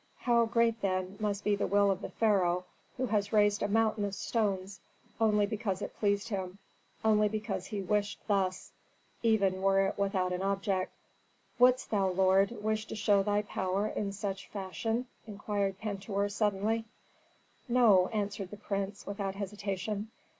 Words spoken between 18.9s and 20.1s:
without hesitation.